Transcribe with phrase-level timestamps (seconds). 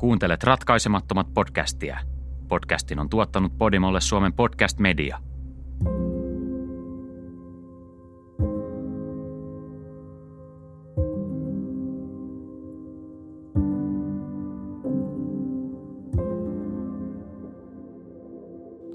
[0.00, 1.98] Kuuntelet ratkaisemattomat podcastia.
[2.48, 5.18] Podcastin on tuottanut Podimolle Suomen podcast media.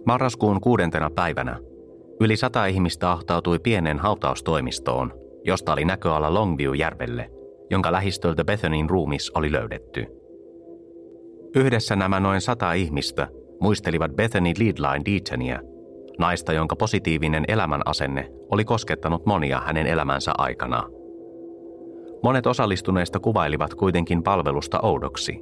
[0.05, 1.59] Marraskuun kuudentena päivänä
[2.19, 5.13] yli sata ihmistä ahtautui pienen hautaustoimistoon,
[5.43, 7.31] josta oli näköala Longview-järvelle,
[7.69, 10.24] jonka lähistöltä Bethanyn ruumis oli löydetty.
[11.55, 13.27] Yhdessä nämä noin sata ihmistä
[13.59, 15.59] muistelivat Bethany Leadline Deatoniä,
[16.19, 20.83] naista, jonka positiivinen elämänasenne oli koskettanut monia hänen elämänsä aikana.
[22.23, 25.39] Monet osallistuneista kuvailivat kuitenkin palvelusta oudoksi.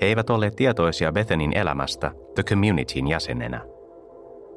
[0.00, 3.60] He eivät olleet tietoisia Bethanin elämästä The Communityn jäsenenä.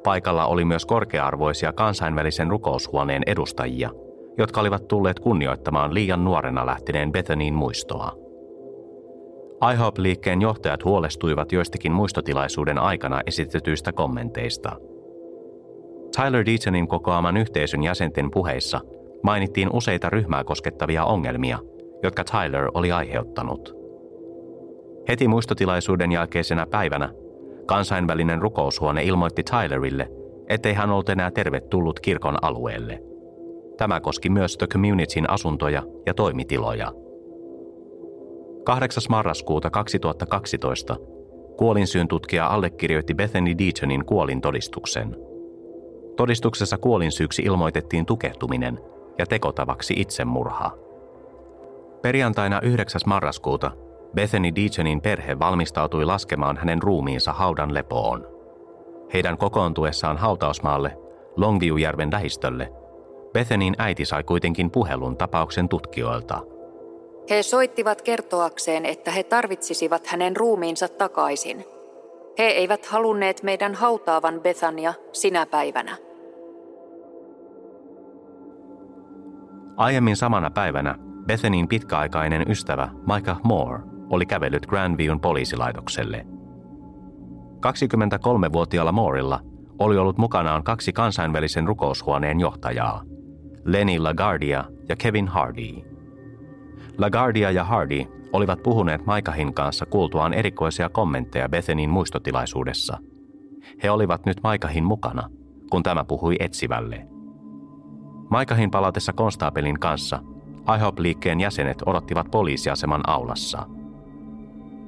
[0.04, 3.90] Paikalla oli myös korkea-arvoisia kansainvälisen rukoushuoneen edustajia,
[4.38, 8.29] jotka olivat tulleet kunnioittamaan liian nuorena lähteneen Bethanyin muistoa.
[9.74, 14.72] IHOP-liikkeen johtajat huolestuivat joistakin muistotilaisuuden aikana esitetyistä kommenteista.
[16.16, 18.82] Tyler Deatonin kokoaman yhteisön jäsenten puheissa
[19.24, 21.60] mainittiin useita ryhmää koskettavia ongelmia,
[22.04, 23.76] jotka Tyler oli aiheuttanut.
[25.08, 27.10] Heti muistotilaisuuden jälkeisenä päivänä
[27.66, 30.12] kansainvälinen rukoushuone ilmoitti Tylerille,
[30.50, 33.04] ettei hän ollut enää tervetullut kirkon alueelle.
[33.78, 36.92] Tämä koski myös The Communityn asuntoja ja toimitiloja–
[38.70, 39.02] 8.
[39.10, 40.96] marraskuuta 2012
[41.58, 45.16] kuolinsyyn tutkija allekirjoitti Bethany Deatonin kuolintodistuksen.
[46.16, 48.80] Todistuksessa kuolinsyyksi ilmoitettiin tukehtuminen
[49.18, 50.72] ja tekotavaksi itsemurha.
[52.02, 53.02] Perjantaina 9.
[53.06, 53.72] marraskuuta
[54.16, 58.28] Bethany Deatonin perhe valmistautui laskemaan hänen ruumiinsa haudan lepoon.
[59.14, 60.98] Heidän kokoontuessaan hautausmaalle
[61.36, 62.74] Longview-järven lähistölle
[63.34, 66.42] Bethanyn äiti sai kuitenkin puhelun tapauksen tutkijoilta–
[67.30, 71.66] he soittivat kertoakseen, että he tarvitsisivat hänen ruumiinsa takaisin.
[72.38, 75.98] He eivät halunneet meidän hautaavan Bethania sinä päivänä.
[79.78, 80.96] Aiemmin samana päivänä
[81.26, 86.26] Bethanin pitkäaikainen ystävä Micah Moore oli kävellyt Grandviewn poliisilaitokselle.
[87.66, 89.40] 23-vuotiaalla Moorilla
[89.80, 93.04] oli ollut mukanaan kaksi kansainvälisen rukoushuoneen johtajaa,
[93.66, 95.99] Lenny LaGuardia ja Kevin Hardy.
[96.98, 98.04] LaGuardia ja Hardy
[98.34, 102.98] olivat puhuneet Maikahin kanssa kuultuaan erikoisia kommentteja Bethenin muistotilaisuudessa.
[103.84, 105.30] He olivat nyt Maikahin mukana,
[105.72, 107.08] kun tämä puhui etsivälle.
[108.30, 110.20] Maikahin palatessa konstaapelin kanssa
[110.76, 113.66] IHOP-liikkeen jäsenet odottivat poliisiaseman aulassa.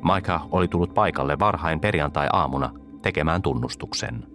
[0.01, 2.69] Maika oli tullut paikalle varhain perjantai-aamuna
[3.01, 4.25] tekemään tunnustuksen.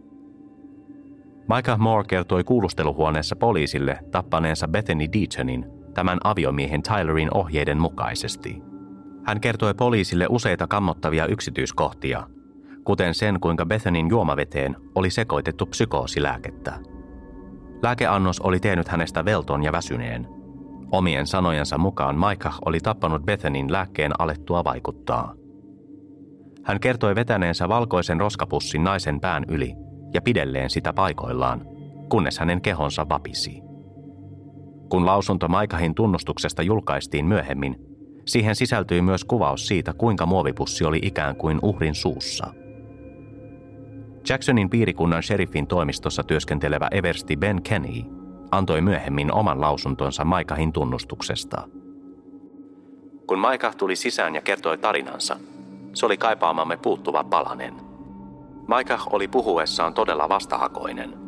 [1.48, 8.62] Maika Moore kertoi kuulusteluhuoneessa poliisille tappaneensa Bethany Deatonin tämän aviomiehen Tylerin ohjeiden mukaisesti.
[9.24, 12.26] Hän kertoi poliisille useita kammottavia yksityiskohtia,
[12.84, 16.78] kuten sen, kuinka Bethanin juomaveteen oli sekoitettu psykoosilääkettä.
[17.82, 20.28] Lääkeannos oli tehnyt hänestä velton ja väsyneen.
[20.92, 25.34] Omien sanojensa mukaan Maika oli tappanut Bethanin lääkkeen alettua vaikuttaa.
[26.64, 29.74] Hän kertoi vetäneensä valkoisen roskapussin naisen pään yli
[30.14, 31.62] ja pidelleen sitä paikoillaan,
[32.08, 33.62] kunnes hänen kehonsa vapisi.
[34.88, 37.76] Kun lausunto Maikahin tunnustuksesta julkaistiin myöhemmin,
[38.26, 42.46] siihen sisältyi myös kuvaus siitä, kuinka muovipussi oli ikään kuin uhrin suussa.
[44.28, 48.02] Jacksonin piirikunnan sheriffin toimistossa työskentelevä Eversti Ben Kenny
[48.50, 51.68] antoi myöhemmin oman lausuntonsa Maikahin tunnustuksesta.
[53.26, 55.36] Kun Maika tuli sisään ja kertoi tarinansa,
[55.94, 57.74] se oli kaipaamamme puuttuva palanen.
[58.68, 61.14] Maika oli puhuessaan todella vastahakoinen–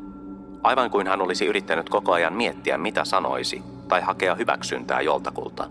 [0.63, 5.69] aivan kuin hän olisi yrittänyt koko ajan miettiä, mitä sanoisi, tai hakea hyväksyntää joltakulta.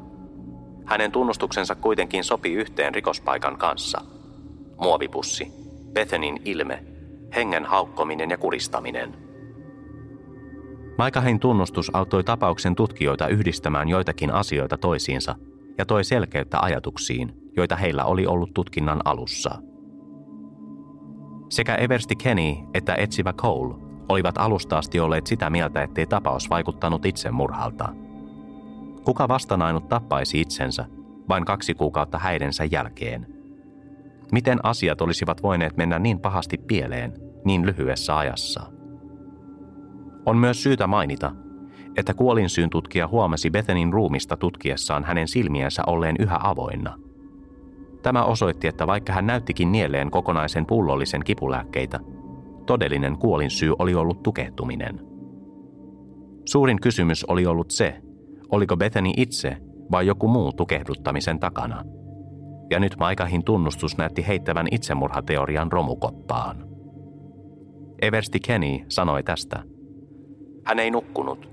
[0.86, 4.02] Hänen tunnustuksensa kuitenkin sopi yhteen rikospaikan kanssa.
[4.78, 5.52] Muovipussi,
[5.94, 6.84] Bethenin ilme,
[7.36, 9.16] hengen haukkominen ja kuristaminen.
[10.98, 15.36] Maikahin tunnustus auttoi tapauksen tutkijoita yhdistämään joitakin asioita toisiinsa
[15.78, 19.52] ja toi selkeyttä ajatuksiin, joita heillä oli ollut tutkinnan alussa.
[21.50, 27.06] Sekä Eversti Kenny että etsivä Cole olivat alusta asti olleet sitä mieltä, ettei tapaus vaikuttanut
[27.06, 27.90] itsemurhalta.
[29.06, 30.86] Kuka vastanainut tappaisi itsensä
[31.30, 33.28] vain kaksi kuukautta häidensä jälkeen?
[34.32, 37.14] Miten asiat olisivat voineet mennä niin pahasti pieleen
[37.46, 38.62] niin lyhyessä ajassa?
[40.26, 41.32] On myös syytä mainita,
[41.98, 46.98] että kuolinsyyn tutkija huomasi Bethenin ruumista tutkiessaan hänen silmiensä olleen yhä avoinna.
[48.04, 52.00] Tämä osoitti, että vaikka hän näyttikin nieleen kokonaisen pullollisen kipulääkkeitä–
[52.68, 55.00] todellinen kuolinsyy oli ollut tukehtuminen.
[56.46, 58.02] Suurin kysymys oli ollut se,
[58.52, 59.58] oliko Bethany itse
[59.92, 61.84] vai joku muu tukehduttamisen takana.
[62.72, 66.68] ja nyt Maikahin tunnustus näytti heittävän itsemurhateorian romukoppaan.
[68.02, 69.64] Eversti Kenny sanoi tästä.
[70.66, 71.50] Hän ei nukkunut.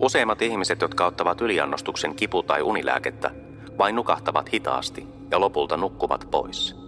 [0.00, 3.30] Useimmat ihmiset, jotka ottavat yliannostuksen kipu- tai unilääkettä,
[3.78, 6.87] vain nukahtavat hitaasti ja lopulta nukkuvat pois.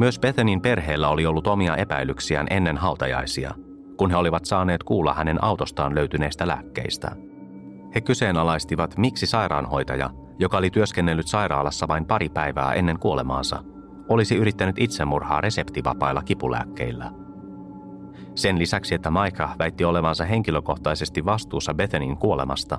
[0.00, 3.54] Myös Bethenin perheellä oli ollut omia epäilyksiään ennen hautajaisia,
[3.96, 7.10] kun he olivat saaneet kuulla hänen autostaan löytyneistä lääkkeistä.
[7.94, 13.64] He kyseenalaistivat, miksi sairaanhoitaja, joka oli työskennellyt sairaalassa vain pari päivää ennen kuolemaansa,
[14.08, 17.10] olisi yrittänyt itsemurhaa reseptivapailla kipulääkkeillä.
[18.34, 22.78] Sen lisäksi, että Maika väitti olevansa henkilökohtaisesti vastuussa Bethenin kuolemasta,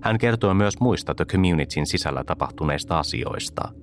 [0.00, 3.68] hän kertoi myös muista The Communityn sisällä tapahtuneista asioista–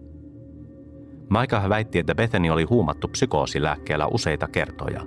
[1.29, 5.01] Maika väitti, että Bethany oli huumattu psykoosilääkkeellä useita kertoja.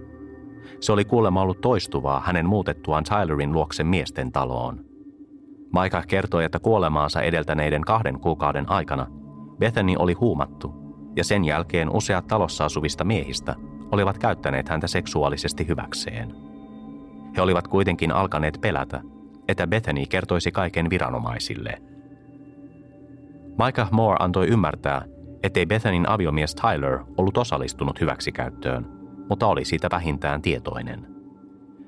[0.80, 4.84] Se oli kuulemma ollut toistuvaa hänen muutettuaan Tylerin luoksen miesten taloon.
[5.72, 9.06] Maika kertoi, että kuolemaansa edeltäneiden kahden kuukauden aikana
[9.58, 10.74] Bethany oli huumattu,
[11.16, 13.54] ja sen jälkeen useat talossa asuvista miehistä
[13.92, 16.34] olivat käyttäneet häntä seksuaalisesti hyväkseen.
[17.36, 19.00] He olivat kuitenkin alkaneet pelätä,
[19.48, 21.82] että Bethany kertoisi kaiken viranomaisille.
[23.64, 25.04] Michael Moore antoi ymmärtää,
[25.42, 28.86] ettei Bethanin aviomies Tyler ollut osallistunut hyväksikäyttöön,
[29.28, 31.06] mutta oli siitä vähintään tietoinen.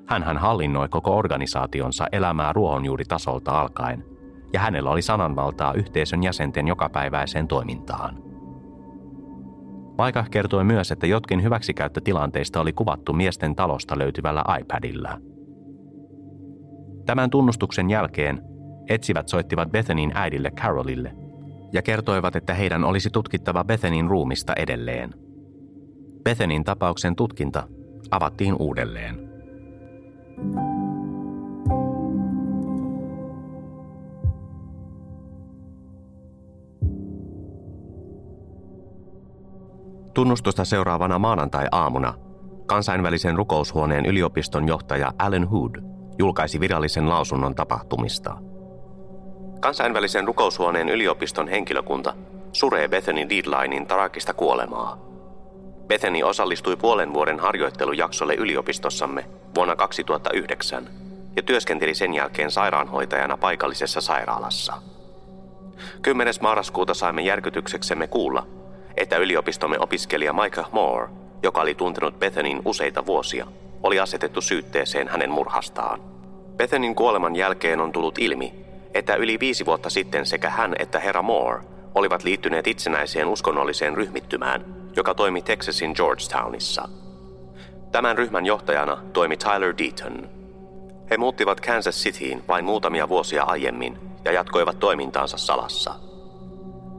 [0.07, 4.05] Hänhän hallinnoi koko organisaationsa elämää ruohonjuuritasolta alkaen,
[4.53, 8.23] ja hänellä oli sananvaltaa yhteisön jäsenten jokapäiväiseen toimintaan.
[9.97, 15.19] Paika kertoi myös, että jotkin hyväksikäyttötilanteista oli kuvattu miesten talosta löytyvällä iPadilla.
[17.07, 18.43] Tämän tunnustuksen jälkeen
[18.89, 21.15] etsivät soittivat Bethanin äidille Carolille–
[21.75, 25.15] ja kertoivat, että heidän olisi tutkittava Bethenin ruumista edelleen.
[26.23, 27.69] Bethenin tapauksen tutkinta
[28.11, 29.29] avattiin uudelleen.
[40.15, 42.15] Tunnustusta seuraavana maanantai-aamuna
[42.67, 45.83] kansainvälisen rukoushuoneen yliopiston johtaja Alan Hood
[46.19, 48.37] julkaisi virallisen lausunnon tapahtumista–
[49.61, 52.15] Kansainvälisen rukoushuoneen yliopiston henkilökunta
[52.53, 54.99] suree Bethany Deadlinein tarakista kuolemaa.
[55.87, 59.25] Bethany osallistui puolen vuoden harjoittelujaksolle yliopistossamme
[59.55, 60.89] vuonna 2009
[61.37, 64.73] ja työskenteli sen jälkeen sairaanhoitajana paikallisessa sairaalassa.
[66.03, 66.35] 10.
[66.41, 68.47] marraskuuta saimme järkytykseksemme kuulla,
[68.97, 71.09] että yliopistomme opiskelija Micah Moore,
[71.43, 73.47] joka oli tuntenut Bethanin useita vuosia,
[73.83, 76.01] oli asetettu syytteeseen hänen murhastaan.
[76.57, 78.64] Bethanin kuoleman jälkeen on tullut ilmi,
[78.95, 81.63] että yli viisi vuotta sitten sekä hän että herra Moore
[81.95, 84.65] olivat liittyneet itsenäiseen uskonnolliseen ryhmittymään,
[84.97, 86.89] joka toimi Texasin Georgetownissa.
[87.93, 90.29] Tämän ryhmän johtajana toimi Tyler Deaton.
[91.11, 95.95] He muuttivat Kansas Cityin vain muutamia vuosia aiemmin ja jatkoivat toimintaansa salassa.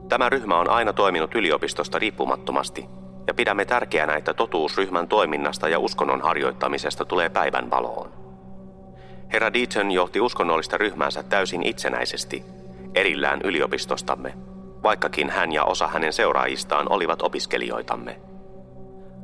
[0.08, 2.86] Tämä ryhmä on aina toiminut yliopistosta riippumattomasti
[3.26, 8.25] ja pidämme tärkeänä, että totuus ryhmän toiminnasta ja uskonnon harjoittamisesta tulee päivän valoon.
[9.32, 12.44] Herra Deaton johti uskonnollista ryhmäänsä täysin itsenäisesti,
[12.94, 14.34] erillään yliopistostamme,
[14.82, 18.20] vaikkakin hän ja osa hänen seuraajistaan olivat opiskelijoitamme.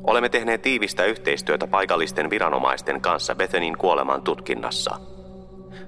[0.05, 4.97] Olemme tehneet tiivistä yhteistyötä paikallisten viranomaisten kanssa Bethenin kuoleman tutkinnassa.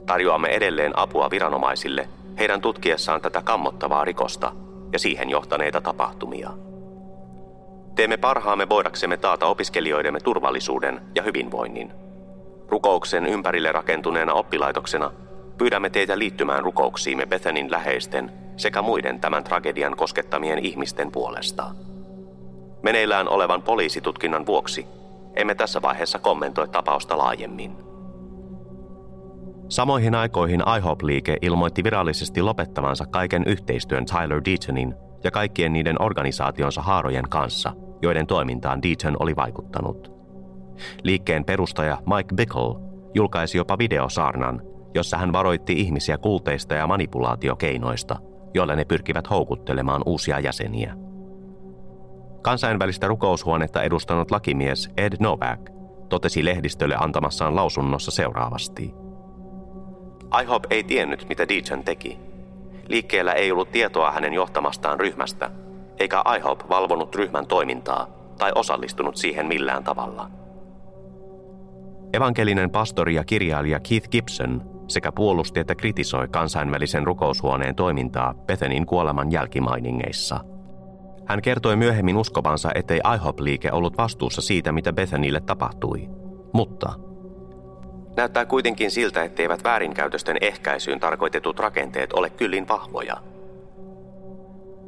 [0.07, 2.09] Tarjoamme edelleen apua viranomaisille
[2.39, 4.53] heidän tutkiessaan tätä kammottavaa rikosta
[4.93, 6.51] ja siihen johtaneita tapahtumia.
[7.95, 11.93] Teemme parhaamme voidaksemme taata opiskelijoidemme turvallisuuden ja hyvinvoinnin–
[12.69, 15.11] Rukouksen ympärille rakentuneena oppilaitoksena
[15.59, 21.71] pyydämme teitä liittymään rukouksiimme Bethenin läheisten sekä muiden tämän tragedian koskettamien ihmisten puolesta.
[22.83, 24.87] Meneillään olevan poliisitutkinnan vuoksi
[25.37, 27.77] emme tässä vaiheessa kommentoi tapausta laajemmin.
[29.69, 34.95] Samoihin aikoihin IHOP-liike ilmoitti virallisesti lopettavansa kaiken yhteistyön Tyler Deatonin
[35.25, 40.14] ja kaikkien niiden organisaationsa haarojen kanssa, joiden toimintaan Deaton oli vaikuttanut.
[41.03, 44.63] Liikkeen perustaja Mike Bickle julkaisi jopa videosaarnan,
[44.95, 48.17] jossa hän varoitti ihmisiä kulteista ja manipulaatiokeinoista,
[48.55, 50.95] joilla ne pyrkivät houkuttelemaan uusia jäseniä.
[52.43, 55.71] Kansainvälistä rukoushuonetta edustanut lakimies Ed Novak
[56.09, 58.95] totesi lehdistölle antamassaan lausunnossa seuraavasti.
[60.43, 62.19] IHOP ei tiennyt, mitä Deacon teki.
[62.89, 65.51] Liikkeellä ei ollut tietoa hänen johtamastaan ryhmästä,
[65.99, 68.07] eikä IHOP valvonut ryhmän toimintaa
[68.39, 70.31] tai osallistunut siihen millään tavalla–
[72.15, 79.33] Evankelinen pastori ja kirjailija Keith Gibson sekä puolusti että kritisoi kansainvälisen rukoushuoneen toimintaa Bethenin kuoleman
[79.33, 80.41] jälkimainingeissa.
[81.27, 86.09] Hän kertoi myöhemmin uskovansa, ettei IHOP-liike ollut vastuussa siitä, mitä Bethanille tapahtui.
[86.53, 86.93] Mutta
[88.17, 93.17] Näyttää kuitenkin siltä, etteivät väärinkäytösten ehkäisyyn tarkoitetut rakenteet ole kyllin vahvoja.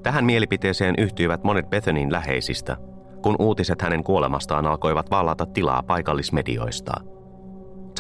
[0.03, 2.77] Tähän mielipiteeseen yhtyivät monet Bethanin läheisistä,
[3.23, 7.16] kun uutiset hänen kuolemastaan alkoivat vallata tilaa paikallismedioista.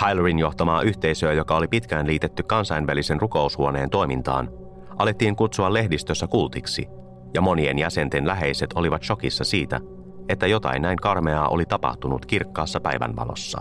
[0.04, 4.50] Tylerin johtamaa yhteisöä, joka oli pitkään liitetty kansainvälisen rukoushuoneen toimintaan,
[4.98, 6.88] alettiin kutsua lehdistössä kultiksi,
[7.34, 9.80] ja monien jäsenten läheiset olivat shokissa siitä,
[10.28, 13.60] että jotain näin karmeaa oli tapahtunut kirkkaassa päivänvalossa.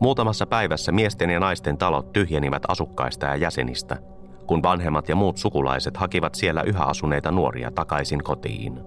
[0.00, 3.96] Muutamassa päivässä miesten ja naisten talot tyhjenivät asukkaista ja jäsenistä,
[4.46, 8.80] kun vanhemmat ja muut sukulaiset hakivat siellä yhä asuneita nuoria takaisin kotiin.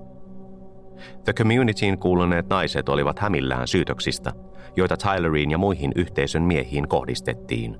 [1.23, 4.33] The Communityin kuuluneet naiset olivat hämillään syytöksistä,
[4.75, 7.77] joita Tyleriin ja muihin yhteisön miehiin kohdistettiin.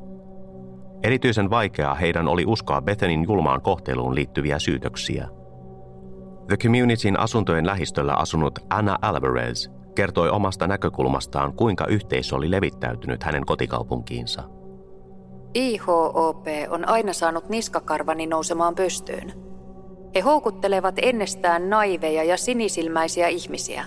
[1.04, 5.28] Erityisen vaikeaa heidän oli uskoa Bethanin julmaan kohteluun liittyviä syytöksiä.
[6.48, 13.46] The Communityin asuntojen lähistöllä asunut Anna Alvarez kertoi omasta näkökulmastaan, kuinka yhteisö oli levittäytynyt hänen
[13.46, 14.44] kotikaupunkiinsa.
[15.54, 19.34] IHOP on aina saanut niskakarvani nousemaan pystyyn.
[20.16, 23.86] He houkuttelevat ennestään naiveja ja sinisilmäisiä ihmisiä.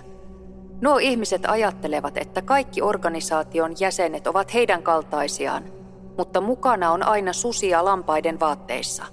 [0.80, 5.62] Nuo ihmiset ajattelevat, että kaikki organisaation jäsenet ovat heidän kaltaisiaan,
[6.18, 9.04] mutta mukana on aina susia lampaiden vaatteissa.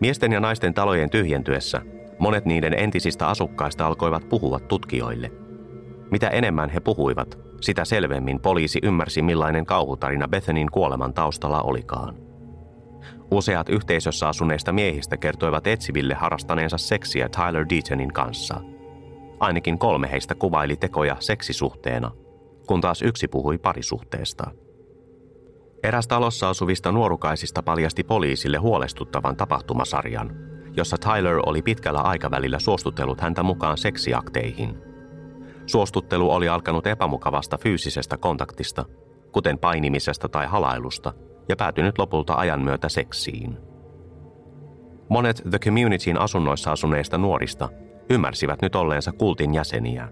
[0.00, 1.80] Miesten ja naisten talojen tyhjentyessä
[2.18, 5.32] monet niiden entisistä asukkaista alkoivat puhua tutkijoille.
[6.10, 12.25] Mitä enemmän he puhuivat, sitä selvemmin poliisi ymmärsi millainen kauhutarina Bethanin kuoleman taustalla olikaan.
[13.30, 18.60] Useat yhteisössä asuneista miehistä kertoivat etsiville harastaneensa seksiä Tyler Deatonin kanssa.
[19.40, 22.10] Ainakin kolme heistä kuvaili tekoja seksisuhteena,
[22.66, 24.50] kun taas yksi puhui parisuhteesta.
[25.82, 30.36] Eräs talossa asuvista nuorukaisista paljasti poliisille huolestuttavan tapahtumasarjan,
[30.76, 34.78] jossa Tyler oli pitkällä aikavälillä suostutellut häntä mukaan seksiakteihin.
[35.66, 38.84] Suostuttelu oli alkanut epämukavasta fyysisestä kontaktista,
[39.32, 41.12] kuten painimisesta tai halailusta–
[41.48, 43.58] ja päätynyt lopulta ajan myötä seksiin.
[45.08, 47.68] Monet The Communityin asunnoissa asuneista nuorista
[48.10, 50.08] ymmärsivät nyt olleensa kultin jäseniä.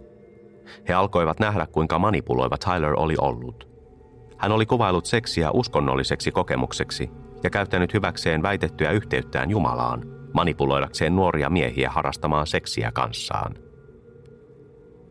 [0.88, 3.68] He alkoivat nähdä, kuinka manipuloiva Tyler oli ollut.
[4.38, 7.10] Hän oli kuvailut seksiä uskonnolliseksi kokemukseksi
[7.42, 13.54] ja käyttänyt hyväkseen väitettyä yhteyttään Jumalaan, manipuloidakseen nuoria miehiä harastamaan seksiä kanssaan.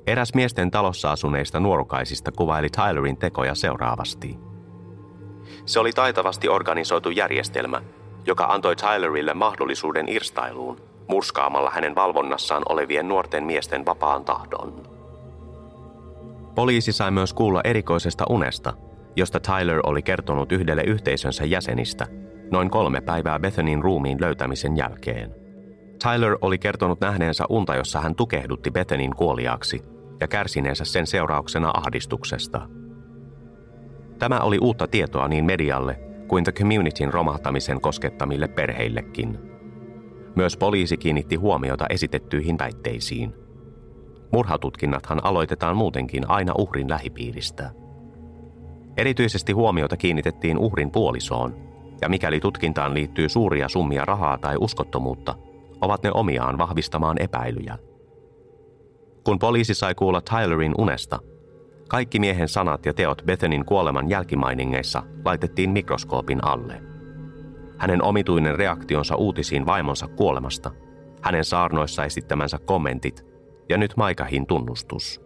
[0.07, 4.37] Eräs miesten talossa asuneista nuorukaisista kuvaili Tylerin tekoja seuraavasti–
[5.65, 7.81] se oli taitavasti organisoitu järjestelmä,
[8.25, 14.83] joka antoi Tylerille mahdollisuuden irstailuun, murskaamalla hänen valvonnassaan olevien nuorten miesten vapaan tahdon.
[16.55, 18.73] Poliisi sai myös kuulla erikoisesta unesta,
[19.15, 22.07] josta Tyler oli kertonut yhdelle yhteisönsä jäsenistä
[22.51, 25.35] noin kolme päivää Bethanin ruumiin löytämisen jälkeen.
[26.03, 29.81] Tyler oli kertonut nähneensä unta, jossa hän tukehdutti Bethanin kuoliaaksi
[30.19, 32.61] ja kärsineensä sen seurauksena ahdistuksesta–
[34.23, 39.39] Tämä oli uutta tietoa niin medialle kuin The Communityn romahtamisen koskettamille perheillekin.
[40.35, 43.33] Myös poliisi kiinnitti huomiota esitettyihin väitteisiin.
[44.31, 47.71] Murhatutkinnathan aloitetaan muutenkin aina uhrin lähipiiristä.
[48.97, 51.55] Erityisesti huomiota kiinnitettiin uhrin puolisoon,
[52.01, 55.35] ja mikäli tutkintaan liittyy suuria summia rahaa tai uskottomuutta,
[55.81, 57.77] ovat ne omiaan vahvistamaan epäilyjä.
[59.23, 61.19] Kun poliisi sai kuulla Tylerin unesta–
[61.93, 66.81] kaikki miehen sanat ja teot Bethanin kuoleman jälkimainingeissa laitettiin mikroskoopin alle.
[67.77, 70.71] Hänen omituinen reaktionsa uutisiin vaimonsa kuolemasta,
[71.21, 73.25] hänen saarnoissa esittämänsä kommentit
[73.69, 75.21] ja nyt Maikahin tunnustus.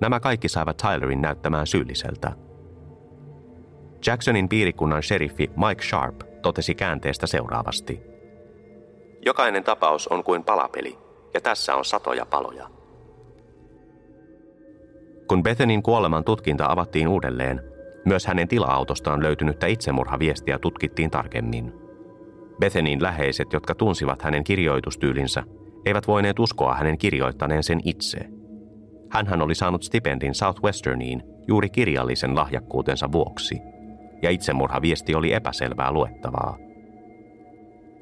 [0.00, 2.32] Nämä kaikki saivat Tylerin näyttämään syylliseltä.
[4.06, 8.00] Jacksonin piirikunnan sheriffi Mike Sharp totesi käänteestä seuraavasti.
[9.26, 10.98] Jokainen tapaus on kuin palapeli,
[11.34, 12.79] ja tässä on satoja paloja.
[15.30, 17.60] Kun Bethenin kuoleman tutkinta avattiin uudelleen,
[18.04, 21.72] myös hänen tila-autostaan löytynyttä itsemurhaviestiä tutkittiin tarkemmin.
[22.60, 25.42] Bethenin läheiset, jotka tunsivat hänen kirjoitustyylinsä,
[25.86, 28.18] eivät voineet uskoa hänen kirjoittaneen sen itse.
[29.10, 33.58] Hänhän oli saanut stipendin Southwesterniin juuri kirjallisen lahjakkuutensa vuoksi,
[34.22, 36.56] ja itsemurhaviesti oli epäselvää luettavaa.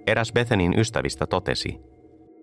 [0.07, 1.81] Eräs Bethenin ystävistä totesi,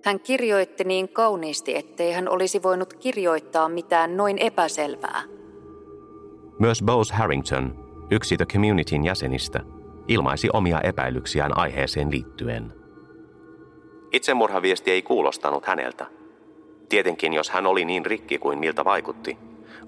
[0.05, 5.23] hän kirjoitti niin kauniisti, ettei hän olisi voinut kirjoittaa mitään noin epäselvää.
[6.59, 9.59] Myös Bose Harrington, yksi The Communityn jäsenistä,
[10.07, 12.73] ilmaisi omia epäilyksiään aiheeseen liittyen.
[14.11, 16.05] Itsemurhaviesti ei kuulostanut häneltä.
[16.89, 19.37] Tietenkin, jos hän oli niin rikki kuin miltä vaikutti,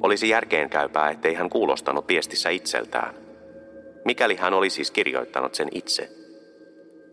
[0.03, 3.13] olisi järkeenkäypää, ettei hän kuulostanut viestissä itseltään.
[4.05, 6.09] Mikäli hän oli siis kirjoittanut sen itse–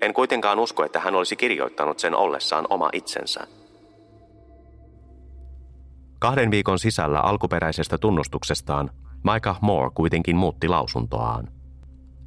[0.04, 3.46] en kuitenkaan usko, että hän olisi kirjoittanut sen ollessaan oma itsensä.
[6.18, 8.90] Kahden viikon sisällä alkuperäisestä tunnustuksestaan
[9.32, 11.48] Micah Moore kuitenkin muutti lausuntoaan.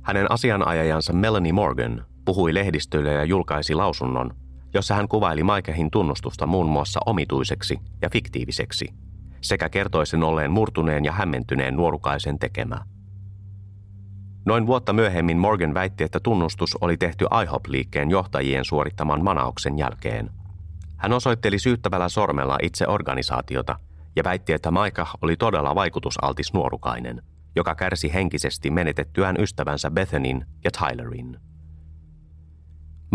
[0.01, 4.36] Hänen asianajajansa Melanie Morgan puhui lehdistölle ja julkaisi lausunnon,
[4.74, 8.88] jossa hän kuvaili Maikehin tunnustusta muun muassa omituiseksi ja fiktiiviseksi,
[9.41, 12.97] sekä kertoi sen olleen murtuneen ja hämmentyneen nuorukaisen tekemä.
[14.48, 20.30] Noin vuotta myöhemmin Morgan väitti, että tunnustus oli tehty IHOP-liikkeen johtajien suorittaman manauksen jälkeen.
[20.98, 23.80] Hän osoitteli syyttävällä sormella itse organisaatiota
[24.16, 27.22] ja väitti, että Maika oli todella vaikutusaltis nuorukainen,
[27.56, 31.38] joka kärsi henkisesti menetettyään ystävänsä Bethanin ja Tylerin.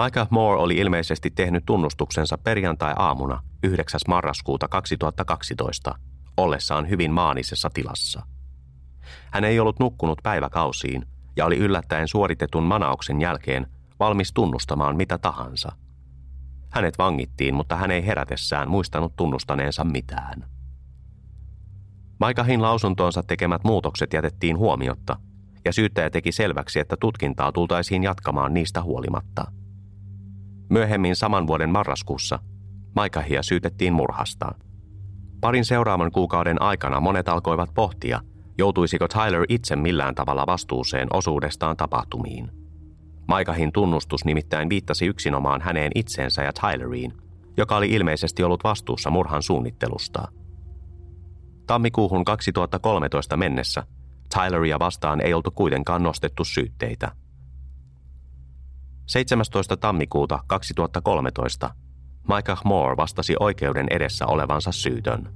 [0.03, 4.01] Micah Moore oli ilmeisesti tehnyt tunnustuksensa perjantai-aamuna 9.
[4.09, 5.95] marraskuuta 2012
[6.37, 8.23] ollessaan hyvin maanisessa tilassa.
[9.33, 13.67] Hän ei ollut nukkunut päiväkausiin ja oli yllättäen suoritetun manauksen jälkeen
[14.01, 15.73] valmis tunnustamaan mitä tahansa.
[16.71, 20.45] Hänet vangittiin, mutta hän ei herätessään muistanut tunnustaneensa mitään.
[22.21, 25.17] Maikahin lausuntoonsa tekemät muutokset jätettiin huomiotta,
[25.65, 29.45] ja syyttäjä teki selväksi, että tutkintaa tultaisiin jatkamaan niistä huolimatta–
[30.73, 32.39] Myöhemmin saman vuoden marraskuussa
[32.97, 34.55] Maikahia syytettiin murhasta.
[35.41, 38.21] Parin seuraavan kuukauden aikana monet alkoivat pohtia,
[38.59, 42.51] joutuisiko Tyler itse millään tavalla vastuuseen osuudestaan tapahtumiin.
[43.29, 47.13] Maikahin tunnustus nimittäin viittasi yksinomaan häneen itseensä ja Tyleriin,
[47.57, 50.29] joka oli ilmeisesti ollut vastuussa murhan suunnittelusta.
[51.67, 53.85] Tammikuuhun 2013 mennessä
[54.35, 57.13] Tyleria vastaan ei oltu kuitenkaan nostettu syytteitä–
[59.07, 59.77] 17.
[59.77, 61.71] tammikuuta 2013
[62.37, 65.35] Micah Moore vastasi oikeuden edessä olevansa syytön.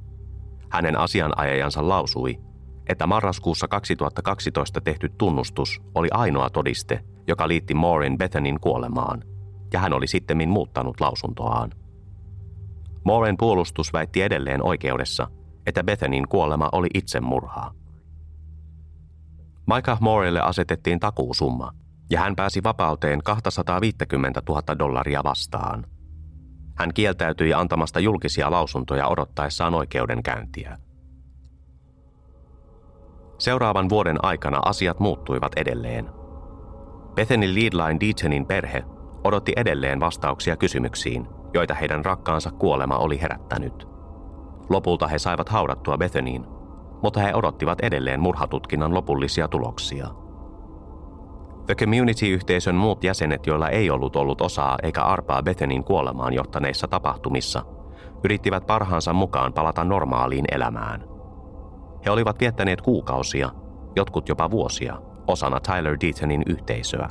[0.70, 2.40] Hänen asianajajansa lausui,
[2.88, 9.24] että marraskuussa 2012 tehty tunnustus oli ainoa todiste, joka liitti Moorin Bethanin kuolemaan,
[9.72, 11.70] ja hän oli sittemmin muuttanut lausuntoaan.
[13.04, 15.28] Mooren puolustus väitti edelleen oikeudessa,
[15.66, 17.72] että Bethanin kuolema oli itsemurhaa.
[19.74, 21.72] Micah Moorelle asetettiin takuusumma–
[22.10, 25.86] ja hän pääsi vapauteen 250 000 dollaria vastaan.
[26.74, 30.78] Hän kieltäytyi antamasta julkisia lausuntoja odottaessaan oikeudenkäyntiä.
[33.38, 36.10] Seuraavan vuoden aikana asiat muuttuivat edelleen.
[37.14, 38.84] Bethany Leadline Deachenin perhe
[39.24, 43.88] odotti edelleen vastauksia kysymyksiin, joita heidän rakkaansa kuolema oli herättänyt.
[44.68, 46.46] Lopulta he saivat haudattua Bethaniin,
[47.02, 50.08] mutta he odottivat edelleen murhatutkinnan lopullisia tuloksia–
[51.66, 57.62] The Community-yhteisön muut jäsenet, joilla ei ollut ollut osaa eikä arpaa Bethenin kuolemaan johtaneissa tapahtumissa,
[58.24, 61.15] yrittivät parhaansa mukaan palata normaaliin elämään.
[62.06, 63.50] He olivat viettäneet kuukausia,
[63.96, 67.08] jotkut jopa vuosia, osana Tyler Deatonin yhteisöä.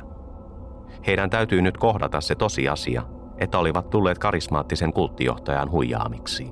[1.06, 3.02] Heidän täytyy nyt kohdata se tosiasia,
[3.38, 6.50] että olivat tulleet karismaattisen kulttijohtajan huijaamiksi.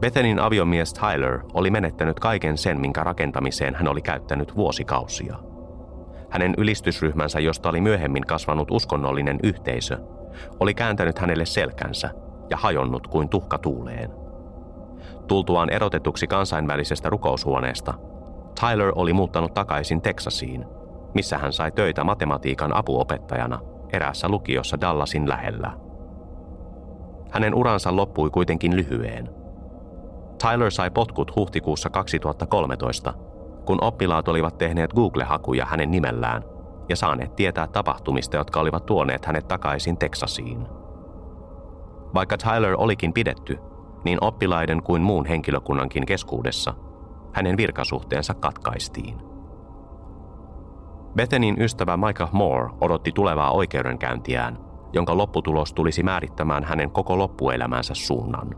[0.00, 5.36] Bethenin aviomies Tyler oli menettänyt kaiken sen, minkä rakentamiseen hän oli käyttänyt vuosikausia–
[6.30, 9.98] hänen ylistysryhmänsä, josta oli myöhemmin kasvanut uskonnollinen yhteisö,
[10.60, 12.10] oli kääntänyt hänelle selkänsä
[12.50, 14.19] ja hajonnut kuin tuhka tuuleen.
[15.30, 17.94] Tultuaan erotetuksi kansainvälisestä rukoushuoneesta,
[18.60, 20.64] Tyler oli muuttanut takaisin Teksasiin,
[21.14, 23.60] missä hän sai töitä matematiikan apuopettajana
[23.92, 25.72] eräässä lukiossa Dallasin lähellä.
[27.30, 29.30] Hänen uransa loppui kuitenkin lyhyeen.
[30.42, 33.14] Tyler sai potkut huhtikuussa 2013
[33.66, 36.42] kun oppilaat olivat tehneet Google-hakuja hänen nimellään
[36.88, 40.66] ja saaneet tietää tapahtumista, jotka olivat tuoneet hänet takaisin Teksasiin.
[42.14, 43.58] Vaikka Tyler olikin pidetty,
[44.04, 46.74] niin oppilaiden kuin muun henkilökunnankin keskuudessa
[47.32, 49.16] hänen virkasuhteensa katkaistiin.
[51.16, 54.58] Bethenin ystävä Michael Moore odotti tulevaa oikeudenkäyntiään,
[54.92, 58.54] jonka lopputulos tulisi määrittämään hänen koko loppuelämänsä suunnan.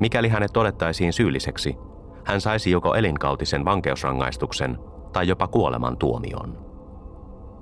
[0.00, 1.76] Mikäli hänet todettaisiin syylliseksi,
[2.24, 4.78] hän saisi joko elinkautisen vankeusrangaistuksen
[5.12, 6.72] tai jopa kuoleman tuomion.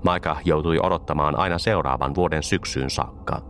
[0.05, 3.41] Maika joutui odottamaan aina seuraavan vuoden syksyyn saakka.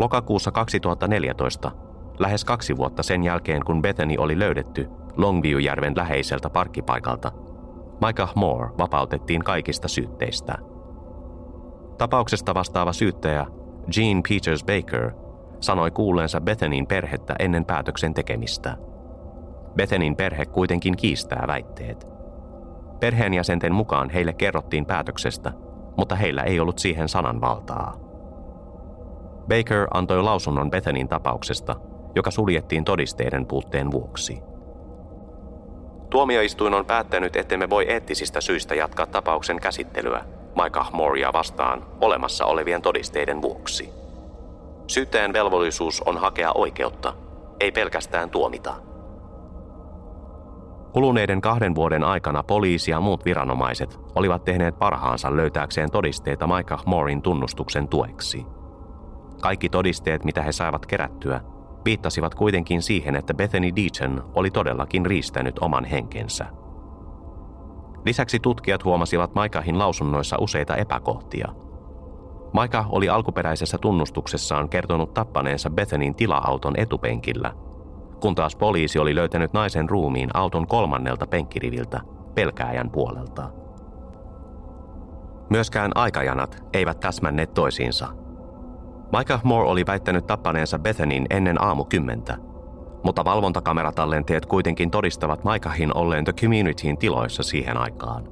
[0.00, 1.70] Lokakuussa 2014,
[2.18, 7.32] lähes kaksi vuotta sen jälkeen kun Bethany oli löydetty Longview-järven läheiseltä parkkipaikalta,
[8.06, 10.58] Micah Moore vapautettiin kaikista syytteistä.
[11.98, 13.46] Tapauksesta vastaava syyttäjä
[13.96, 15.10] Jean Peters Baker
[15.60, 18.76] sanoi kuulleensa Bethanyn perhettä ennen päätöksen tekemistä–
[19.76, 22.08] Bethenin perhe kuitenkin kiistää väitteet.
[23.00, 25.52] Perheenjäsenten mukaan heille kerrottiin päätöksestä,
[25.96, 28.09] mutta heillä ei ollut siihen sananvaltaa.
[29.50, 31.76] Baker antoi lausunnon Bethenin tapauksesta,
[32.14, 34.38] joka suljettiin todisteiden puutteen vuoksi.
[36.10, 40.24] Tuomioistuin on päättänyt, ettemme voi eettisistä syistä jatkaa tapauksen käsittelyä
[40.62, 43.88] Micah Moria vastaan olemassa olevien todisteiden vuoksi.
[44.86, 47.14] Syyttäjän velvollisuus on hakea oikeutta,
[47.60, 48.74] ei pelkästään tuomita–
[50.92, 57.22] Kuluneiden kahden vuoden aikana poliisi ja muut viranomaiset olivat tehneet parhaansa löytääkseen todisteita Michael Moorin
[57.22, 58.46] tunnustuksen tueksi.
[59.42, 61.40] Kaikki todisteet, mitä he saivat kerättyä,
[61.84, 66.46] viittasivat kuitenkin siihen, että Bethany Deaton oli todellakin riistänyt oman henkensä.
[68.06, 71.48] Lisäksi tutkijat huomasivat Maikahin lausunnoissa useita epäkohtia.
[72.52, 77.52] Maika oli alkuperäisessä tunnustuksessaan kertonut tappaneensa Bethanin tila-auton etupenkillä,
[78.20, 82.00] kun taas poliisi oli löytänyt naisen ruumiin auton kolmannelta penkkiriviltä
[82.34, 83.50] pelkääjän puolelta.
[85.50, 88.08] Myöskään aikajanat eivät täsmänneet toisiinsa–
[89.18, 92.36] Micah Moore oli väittänyt tappaneensa Bethanin ennen aamu kymmentä,
[93.04, 98.28] mutta valvontakameratallenteet kuitenkin todistavat Micahin olleen The Communityin tiloissa siihen aikaan.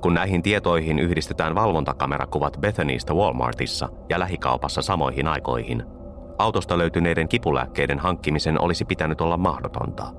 [0.00, 5.82] Kun näihin tietoihin yhdistetään valvontakamerakuvat Bethanista Walmartissa ja lähikaupassa samoihin aikoihin,
[6.38, 10.12] autosta löytyneiden kipulääkkeiden hankkimisen olisi pitänyt olla mahdotonta.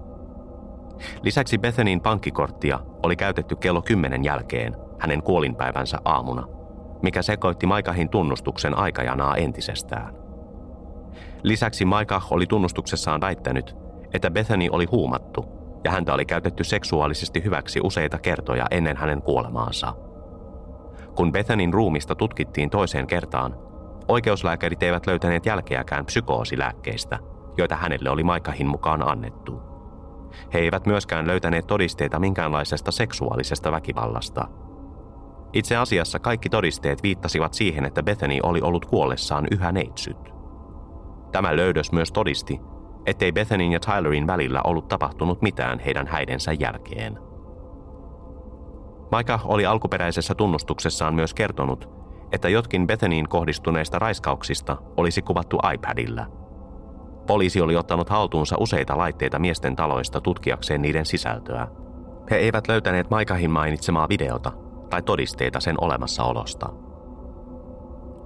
[1.22, 6.48] Lisäksi Bethanin pankkikorttia oli käytetty kello 10 jälkeen, hänen kuolinpäivänsä aamuna–
[7.02, 10.16] mikä sekoitti Maikahin tunnustuksen aikajanaa entisestään.
[11.44, 13.76] Lisäksi Maikah oli tunnustuksessaan väittänyt,
[14.14, 15.46] että Bethany oli huumattu
[15.84, 19.94] ja häntä oli käytetty seksuaalisesti hyväksi useita kertoja ennen hänen kuolemaansa.
[21.16, 23.56] Kun Bethanin ruumista tutkittiin toiseen kertaan,
[24.08, 27.20] oikeuslääkärit eivät löytäneet jälkeäkään psykoosilääkkeistä,
[27.58, 29.62] joita hänelle oli Maikahin mukaan annettu.
[30.54, 34.48] He eivät myöskään löytäneet todisteita minkäänlaisesta seksuaalisesta väkivallasta–
[35.54, 40.34] itse asiassa kaikki todisteet viittasivat siihen, että Bethany oli ollut kuollessaan yhä neitsyt.
[41.32, 42.60] Tämä löydös myös todisti,
[43.06, 47.20] ettei Bethanyn ja Tylerin välillä ollut tapahtunut mitään heidän häidensä jälkeen.
[49.12, 51.90] Maika oli alkuperäisessä tunnustuksessaan myös kertonut,
[52.32, 56.26] että jotkin Bethanyin kohdistuneista raiskauksista olisi kuvattu iPadilla.
[57.28, 61.68] Poliisi oli ottanut haltuunsa useita laitteita miesten taloista tutkiakseen niiden sisältöä.
[62.32, 64.52] He eivät löytäneet Maikahin mainitsemaa videota–
[64.90, 66.70] tai todisteita sen olemassaolosta.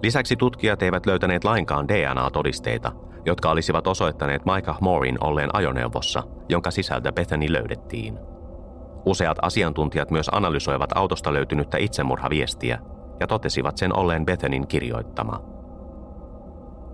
[0.04, 2.91] Lisäksi tutkijat eivät löytäneet lainkaan DNA-todisteita,
[3.26, 8.19] jotka olisivat osoittaneet Micah Moorin olleen ajoneuvossa, jonka sisältä Bethany löydettiin.
[9.06, 12.80] Useat asiantuntijat myös analysoivat autosta löytynyttä itsemurhaviestiä
[13.19, 15.41] ja totesivat sen olleen Bethanin kirjoittama.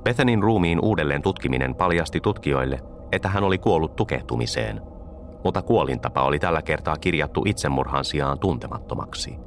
[0.03, 2.79] Bethanin ruumiin uudelleen tutkiminen paljasti tutkijoille,
[3.11, 4.81] että hän oli kuollut tukehtumiseen,
[5.43, 9.37] mutta kuolintapa oli tällä kertaa kirjattu itsemurhan sijaan tuntemattomaksi.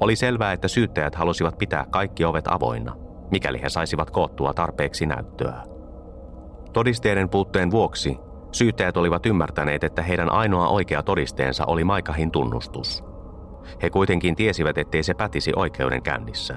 [0.00, 2.96] Oli selvää, että syyttäjät halusivat pitää kaikki ovet avoinna,
[3.30, 5.62] mikäli he saisivat koottua tarpeeksi näyttöä.
[6.72, 8.18] Todisteiden puutteen vuoksi
[8.52, 13.04] syyttäjät olivat ymmärtäneet, että heidän ainoa oikea todisteensa oli Maikahin tunnustus.
[13.82, 16.56] He kuitenkin tiesivät, ettei se pätisi oikeudenkäynnissä.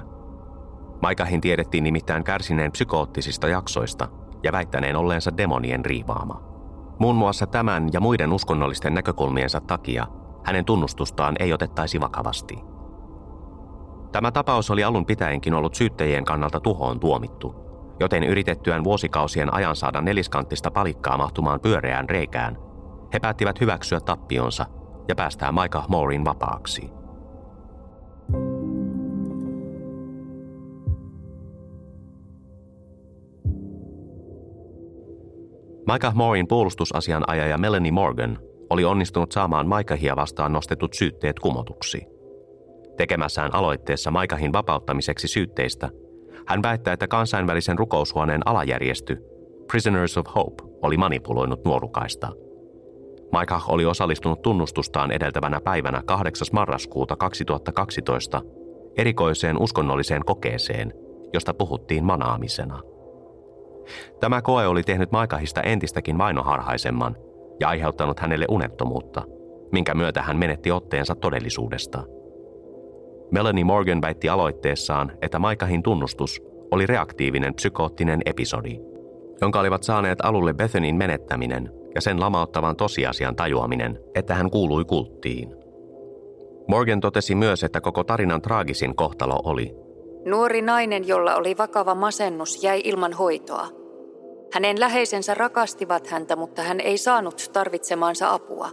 [1.02, 4.08] Maikahin tiedettiin nimittäin kärsineen psykoottisista jaksoista
[4.42, 6.42] ja väittäneen olleensa demonien riivaama.
[6.98, 10.06] Muun muassa tämän ja muiden uskonnollisten näkökulmiensa takia
[10.44, 12.58] hänen tunnustustaan ei otettaisi vakavasti–
[14.14, 17.54] Tämä tapaus oli alun pitäenkin ollut syyttäjien kannalta tuhoon tuomittu,
[18.00, 22.58] joten yritettyään vuosikausien ajan saada neliskanttista palikkaa mahtumaan pyöreään reikään,
[23.12, 24.66] he päättivät hyväksyä tappionsa
[25.08, 26.90] ja päästää Micah Moorin vapaaksi.
[35.92, 38.38] Micah Moorin puolustusasianajaja Melanie Morgan
[38.70, 42.06] oli onnistunut saamaan Maikahia vastaan nostetut syytteet kumotuksi–
[42.96, 45.90] Tekemässään aloitteessa Maikahin vapauttamiseksi syytteistä,
[46.46, 49.18] hän väittää, että kansainvälisen rukoushuoneen alajärjesty
[49.66, 52.32] Prisoners of Hope oli manipuloinut nuorukaista.
[53.32, 56.46] Maikah oli osallistunut tunnustustaan edeltävänä päivänä 8.
[56.52, 58.42] marraskuuta 2012
[58.96, 60.92] erikoiseen uskonnolliseen kokeeseen,
[61.32, 62.80] josta puhuttiin manaamisena.
[64.20, 67.16] Tämä koe oli tehnyt Maikahista entistäkin vainoharhaisemman
[67.60, 69.22] ja aiheuttanut hänelle unettomuutta,
[69.72, 72.02] minkä myötä hän menetti otteensa todellisuudesta–
[73.30, 78.80] Melanie Morgan väitti aloitteessaan, että Maikahin tunnustus oli reaktiivinen psykoottinen episodi,
[79.40, 85.54] jonka olivat saaneet alulle Bethanin menettäminen ja sen lamauttavan tosiasian tajuaminen, että hän kuului kulttiin.
[86.68, 89.74] Morgan totesi myös, että koko tarinan traagisin kohtalo oli
[90.24, 93.66] Nuori nainen, jolla oli vakava masennus, jäi ilman hoitoa.
[94.52, 98.70] Hänen läheisensä rakastivat häntä, mutta hän ei saanut tarvitsemaansa apua.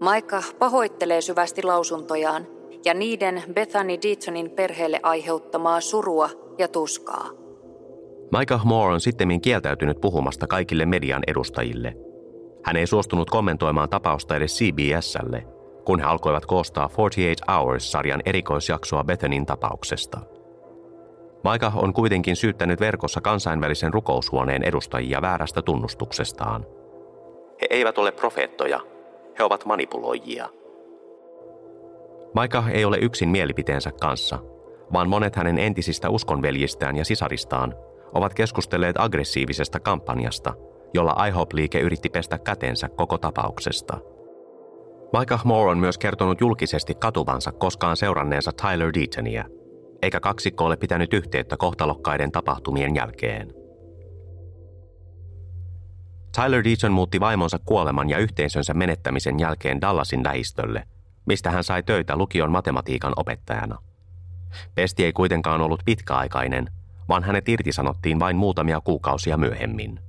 [0.00, 2.46] Maika pahoittelee syvästi lausuntojaan–
[2.84, 7.30] ja niiden Bethany Deatonin perheelle aiheuttamaa surua ja tuskaa.
[8.38, 11.96] Micah Moore on sittemmin kieltäytynyt puhumasta kaikille median edustajille.
[12.64, 15.46] Hän ei suostunut kommentoimaan tapausta edes CBSlle,
[15.84, 20.20] kun he alkoivat koostaa 48 Hours-sarjan erikoisjaksoa Bethanin tapauksesta.
[21.44, 26.66] Maika on kuitenkin syyttänyt verkossa kansainvälisen rukoushuoneen edustajia väärästä tunnustuksestaan.
[27.60, 28.80] He eivät ole profeettoja.
[29.38, 30.48] he ovat manipuloijia.
[32.34, 34.38] Maika ei ole yksin mielipiteensä kanssa,
[34.92, 37.74] vaan monet hänen entisistä uskonveljistään ja sisaristaan
[38.14, 40.54] ovat keskustelleet aggressiivisesta kampanjasta,
[40.94, 43.98] jolla IHOP-liike yritti pestä kätensä koko tapauksesta.
[45.18, 49.44] Micah Moore on myös kertonut julkisesti katuvansa koskaan seuranneensa Tyler Deatonia,
[50.02, 53.54] eikä kaksikko ole pitänyt yhteyttä kohtalokkaiden tapahtumien jälkeen.
[56.36, 60.84] Tyler Deaton muutti vaimonsa kuoleman ja yhteisönsä menettämisen jälkeen Dallasin lähistölle,
[61.30, 63.78] mistä hän sai töitä lukion matematiikan opettajana.
[64.74, 66.70] Pesti ei kuitenkaan ollut pitkäaikainen,
[67.08, 70.00] vaan hänet irtisanottiin vain muutamia kuukausia myöhemmin.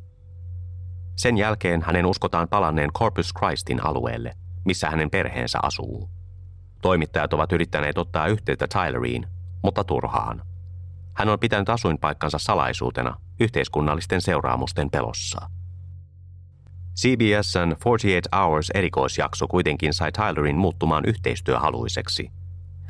[1.15, 4.33] Sen jälkeen hänen uskotaan palanneen Corpus Christin alueelle,
[4.65, 6.09] missä hänen perheensä asuu.
[6.81, 9.27] Toimittajat ovat yrittäneet ottaa yhteyttä Tyleriin,
[9.63, 10.41] mutta turhaan.
[11.13, 15.49] Hän on pitänyt asuinpaikkansa salaisuutena yhteiskunnallisten seuraamusten pelossa.
[17.01, 22.31] CBSn 48 Hours erikoisjakso kuitenkin sai Tylerin muuttumaan yhteistyöhaluiseksi.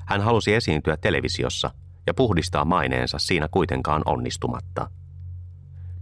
[0.06, 1.71] Hän halusi esiintyä televisiossa
[2.08, 4.89] ja puhdistaa maineensa siinä kuitenkaan onnistumatta.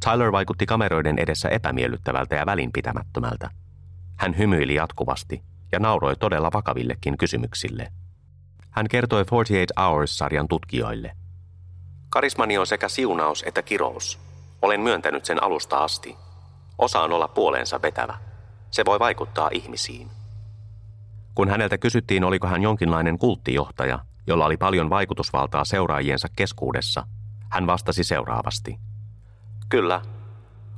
[0.05, 3.49] Tyler vaikutti kameroiden edessä epämiellyttävältä ja välinpitämättömältä.
[4.17, 7.91] Hän hymyili jatkuvasti ja nauroi todella vakavillekin kysymyksille.
[8.69, 11.11] Hän kertoi 48 Hours-sarjan tutkijoille.
[12.09, 14.19] Karismani on sekä siunaus että kirous.
[14.61, 16.15] Olen myöntänyt sen alusta asti–
[16.79, 18.17] Osaan olla puoleensa vetävä.
[18.71, 20.11] Se voi vaikuttaa ihmisiin.
[21.35, 27.03] Kun häneltä kysyttiin, oliko hän jonkinlainen kulttijohtaja, jolla oli paljon vaikutusvaltaa seuraajiensa keskuudessa,
[27.49, 28.79] hän vastasi seuraavasti.
[29.69, 30.01] Kyllä.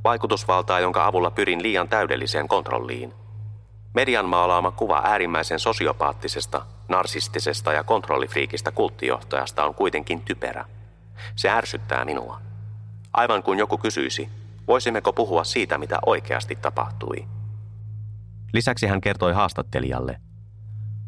[0.03, 3.13] Vaikutusvaltaa, jonka avulla pyrin liian täydelliseen kontrolliin.
[3.93, 10.65] Median maalaama kuva äärimmäisen sosiopaattisesta, narsistisesta ja kontrollifriikistä kulttijohtajasta on kuitenkin typerä.
[11.35, 12.41] Se ärsyttää minua.
[13.13, 14.29] Aivan kuin joku kysyisi,
[14.71, 17.25] Voisimmeko puhua siitä, mitä oikeasti tapahtui?
[18.53, 20.21] Lisäksi hän kertoi haastattelijalle.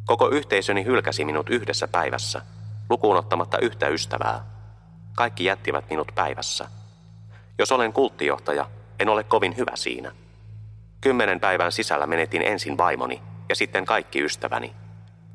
[0.05, 2.41] Koko yhteisöni hylkäsi minut yhdessä päivässä,
[2.89, 4.45] lukuun ottamatta yhtä ystävää.
[5.15, 6.67] Kaikki jättivät minut päivässä.
[7.59, 10.11] Jos olen kulttijohtaja, en ole kovin hyvä siinä.
[11.01, 14.73] Kymmenen päivän sisällä menetin ensin vaimoni ja sitten kaikki ystäväni.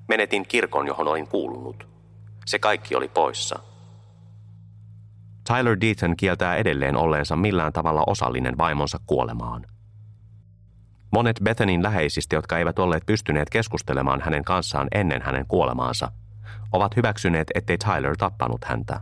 [0.08, 1.88] Menetin kirkon, johon olin kuulunut.
[2.46, 3.58] Se kaikki oli poissa.
[5.48, 9.66] Tyler Deaton kieltää edelleen olleensa millään tavalla osallinen vaimonsa kuolemaan.
[11.12, 16.12] Monet Bethanin läheisistä, jotka eivät olleet pystyneet keskustelemaan hänen kanssaan ennen hänen kuolemaansa,
[16.72, 19.00] ovat hyväksyneet, ettei Tyler tappanut häntä.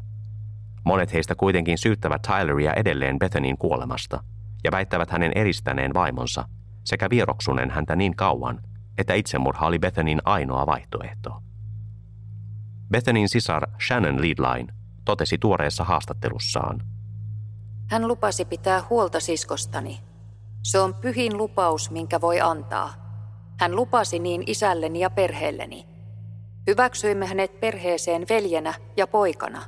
[0.84, 4.24] Monet heistä kuitenkin syyttävät Tyleria edelleen Bethanin kuolemasta
[4.64, 6.48] ja väittävät hänen eristäneen vaimonsa
[6.84, 8.60] sekä vieroksuneen häntä niin kauan,
[8.98, 11.42] että itsemurha oli Bethanin ainoa vaihtoehto.
[12.90, 14.75] Bethanin sisar Shannon Leadline
[15.06, 16.82] totesi tuoreessa haastattelussaan.
[17.90, 20.00] Hän lupasi pitää huolta siskostani.
[20.62, 22.94] Se on pyhin lupaus, minkä voi antaa.
[23.60, 25.86] Hän lupasi niin isälleni ja perheelleni.
[26.66, 29.62] Hyväksyimme hänet perheeseen veljenä ja poikana.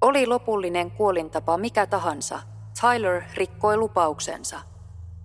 [0.00, 2.42] Oli lopullinen kuolintapa mikä tahansa,
[2.80, 4.60] Tyler rikkoi lupauksensa.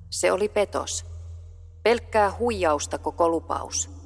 [0.09, 1.05] Se oli petos.
[1.83, 3.98] Pelkkää huijausta koko lupaus.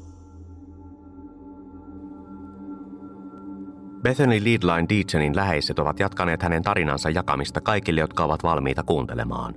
[4.03, 9.55] Bethany Leadline Deachenin läheiset ovat jatkaneet hänen tarinansa jakamista kaikille, jotka ovat valmiita kuuntelemaan.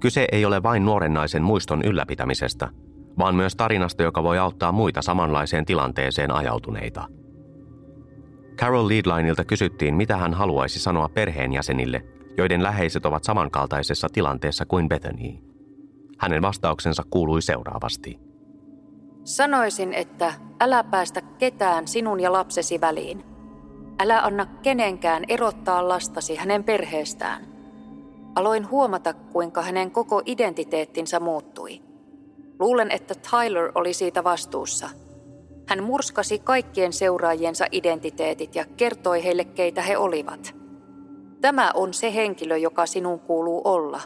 [0.00, 2.68] Kyse ei ole vain nuoren naisen muiston ylläpitämisestä,
[3.18, 7.08] vaan myös tarinasta, joka voi auttaa muita samanlaiseen tilanteeseen ajautuneita.
[8.56, 12.02] Carol Leadlineilta kysyttiin, mitä hän haluaisi sanoa perheenjäsenille,
[12.38, 15.38] joiden läheiset ovat samankaltaisessa tilanteessa kuin Bethany.
[16.18, 18.20] Hänen vastauksensa kuului seuraavasti.
[19.24, 23.24] Sanoisin, että älä päästä ketään sinun ja lapsesi väliin–
[24.02, 27.46] Älä anna kenenkään erottaa lastasi hänen perheestään.
[28.34, 31.82] Aloin huomata, kuinka hänen koko identiteettinsä muuttui.
[32.58, 34.90] Luulen, että Tyler oli siitä vastuussa.
[35.66, 40.54] Hän murskasi kaikkien seuraajiensa identiteetit ja kertoi heille, keitä he olivat.
[41.40, 44.00] Tämä on se henkilö, joka sinun kuuluu olla,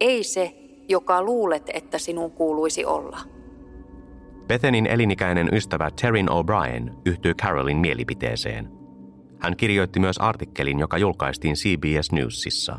[0.00, 0.54] ei se,
[0.88, 3.18] joka luulet, että sinun kuuluisi olla.
[4.46, 8.72] Bethenin elinikäinen ystävä Terin O'Brien yhtyy Carolin mielipiteeseen–
[9.42, 12.78] hän kirjoitti myös artikkelin, joka julkaistiin CBS Newsissa.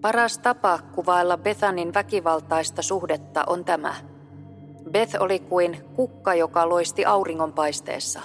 [0.00, 3.94] Paras tapa kuvailla Bethanin väkivaltaista suhdetta on tämä.
[4.90, 8.20] Beth oli kuin kukka, joka loisti auringonpaisteessa.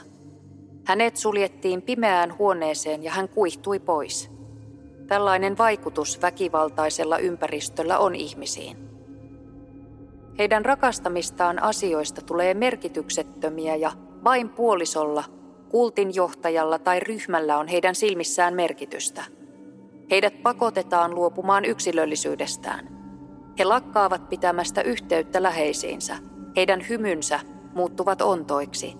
[0.85, 4.31] Hänet suljettiin pimeään huoneeseen ja hän kuihtui pois.
[5.07, 8.77] Tällainen vaikutus väkivaltaisella ympäristöllä on ihmisiin.
[10.37, 13.91] Heidän rakastamistaan asioista tulee merkityksettömiä ja
[14.23, 15.23] vain puolisolla
[15.69, 19.23] Kultin johtajalla tai ryhmällä on heidän silmissään merkitystä.
[20.12, 22.97] Heidät pakotetaan luopumaan yksilöllisyydestään.
[23.60, 26.17] He lakkaavat pitämästä yhteyttä läheisiinsä.
[26.56, 27.39] Heidän hymynsä
[27.73, 28.93] muuttuvat ontoiksi.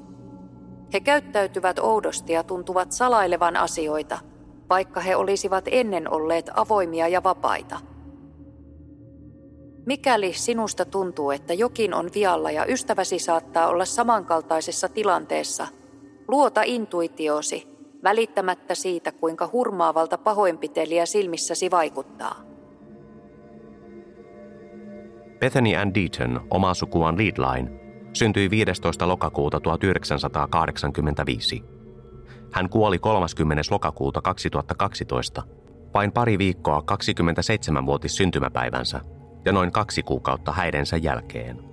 [0.94, 4.20] He käyttäytyvät oudosti ja tuntuvat salailevan asioita,
[4.70, 7.80] vaikka he olisivat ennen olleet avoimia ja vapaita.
[9.86, 15.68] Mikäli sinusta tuntuu, että jokin on vialla ja ystäväsi saattaa olla samankaltaisessa tilanteessa,
[16.28, 17.68] luota intuitiosi
[18.04, 22.36] välittämättä siitä, kuinka hurmaavalta pahoinpitelijä silmissäsi vaikuttaa.
[25.40, 27.72] Bethany Ann Deaton, oma sukuaan Leadline,
[28.14, 29.08] syntyi 15.
[29.08, 31.64] lokakuuta 1985.
[32.52, 33.64] Hän kuoli 30.
[33.72, 35.44] lokakuuta 2012,
[35.94, 39.02] vain pari viikkoa 27-vuotis syntymäpäivänsä
[39.46, 41.64] ja noin kaksi kuukautta häidensä jälkeen.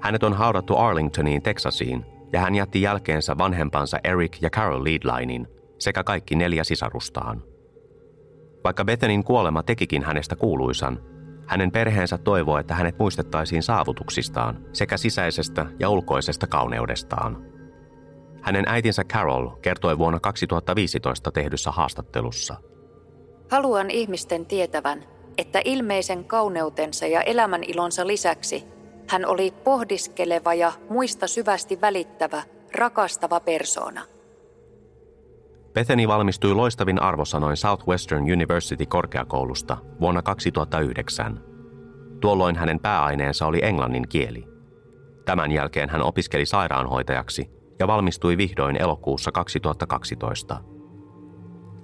[0.00, 6.04] Hänet on haudattu Arlingtoniin, Texasiin, ja hän jätti jälkeensä vanhempansa Eric ja Carol Leadlinein sekä
[6.04, 7.42] kaikki neljä sisarustaan.
[8.64, 11.00] Vaikka Bethanin kuolema tekikin hänestä kuuluisan,
[11.46, 17.44] hänen perheensä toivoi, että hänet muistettaisiin saavutuksistaan sekä sisäisestä ja ulkoisesta kauneudestaan.
[18.42, 22.56] Hänen äitinsä Carol kertoi vuonna 2015 tehdyssä haastattelussa.
[23.50, 25.04] Haluan ihmisten tietävän,
[25.38, 28.75] että ilmeisen kauneutensa ja elämän ilonsa lisäksi
[29.08, 32.42] hän oli pohdiskeleva ja muista syvästi välittävä,
[32.74, 34.02] rakastava persoona.
[35.72, 41.40] Bethany valmistui loistavin arvosanoin Southwestern University korkeakoulusta vuonna 2009.
[42.20, 44.48] Tuolloin hänen pääaineensa oli englannin kieli.
[45.24, 50.60] Tämän jälkeen hän opiskeli sairaanhoitajaksi ja valmistui vihdoin elokuussa 2012.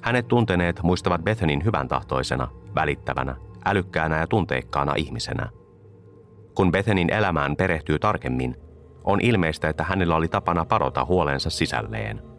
[0.02, 5.61] Hänet tunteneet muistavat Bethanin hyvän tahtoisena, välittävänä, älykkäänä ja tunteikkaana ihmisenä.
[6.54, 8.56] Kun Bethanin elämään perehtyy tarkemmin,
[9.04, 12.22] on ilmeistä, että hänellä oli tapana parota huolensa sisälleen–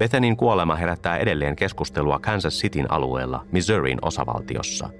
[0.00, 4.90] Bethanin kuolema herättää edelleen keskustelua Kansas Cityn alueella Missourin osavaltiossa.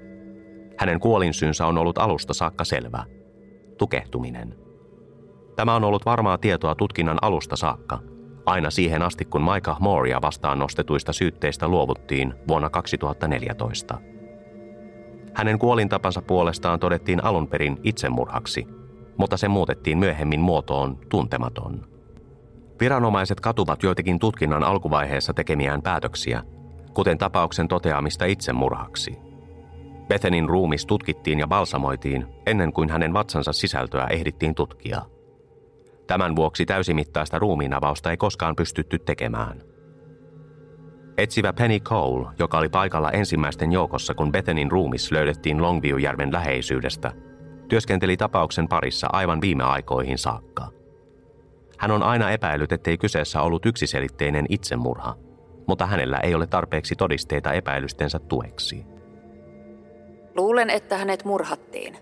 [0.77, 3.03] Hänen kuolinsyynsä on ollut alusta saakka selvä.
[3.77, 4.55] Tukehtuminen.
[5.55, 7.99] Tämä on ollut varmaa tietoa tutkinnan alusta saakka,
[8.45, 13.97] aina siihen asti kun Maika Mooria vastaan nostetuista syytteistä luovuttiin vuonna 2014.
[15.33, 18.67] Hänen kuolintapansa puolestaan todettiin alun perin itsemurhaksi,
[19.17, 21.85] mutta se muutettiin myöhemmin muotoon tuntematon.
[22.79, 26.43] Viranomaiset katuvat joitakin tutkinnan alkuvaiheessa tekemiään päätöksiä,
[26.93, 29.17] kuten tapauksen toteamista itsemurhaksi.
[30.07, 35.01] Bethenin ruumis tutkittiin ja balsamoitiin ennen kuin hänen vatsansa sisältöä ehdittiin tutkia.
[36.07, 39.70] Tämän vuoksi täysimittaista ruumiinavausta ei koskaan pystytty tekemään.
[41.17, 47.11] Etsivä Penny Cole, joka oli paikalla ensimmäisten joukossa, kun Bethenin ruumis löydettiin Longview-järven läheisyydestä,
[47.67, 50.67] työskenteli tapauksen parissa aivan viime aikoihin saakka–
[51.81, 55.15] hän on aina epäillyt, ettei kyseessä ollut yksiselitteinen itsemurha,
[55.67, 58.85] mutta hänellä ei ole tarpeeksi todisteita epäilystensä tueksi.
[60.35, 61.97] Luulen, että hänet murhattiin.